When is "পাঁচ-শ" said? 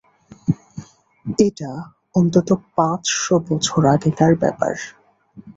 2.75-3.23